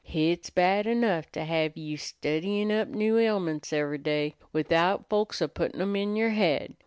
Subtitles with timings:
[0.03, 5.47] Hit's bad enough to have you steddyin' up new ailments ever' day, without folks a
[5.47, 6.73] puttin' 'em in yer head.